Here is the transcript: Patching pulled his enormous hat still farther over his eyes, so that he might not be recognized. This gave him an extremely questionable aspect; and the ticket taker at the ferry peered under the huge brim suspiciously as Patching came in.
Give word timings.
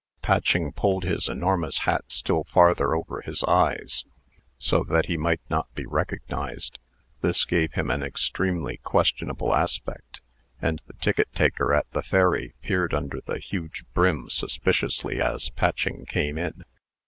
Patching 0.23 0.71
pulled 0.71 1.03
his 1.03 1.29
enormous 1.29 1.77
hat 1.81 2.05
still 2.07 2.43
farther 2.45 2.95
over 2.95 3.21
his 3.21 3.43
eyes, 3.43 4.03
so 4.57 4.83
that 4.89 5.05
he 5.05 5.15
might 5.15 5.41
not 5.47 5.71
be 5.75 5.85
recognized. 5.85 6.79
This 7.21 7.45
gave 7.45 7.73
him 7.73 7.91
an 7.91 8.01
extremely 8.01 8.77
questionable 8.77 9.53
aspect; 9.53 10.19
and 10.59 10.81
the 10.87 10.93
ticket 10.93 11.31
taker 11.35 11.71
at 11.71 11.85
the 11.91 12.01
ferry 12.01 12.55
peered 12.63 12.95
under 12.95 13.21
the 13.21 13.37
huge 13.37 13.83
brim 13.93 14.27
suspiciously 14.31 15.21
as 15.21 15.51
Patching 15.51 16.07
came 16.07 16.39
in. 16.39 16.63